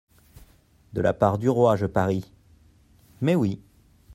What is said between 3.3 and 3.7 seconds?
oui.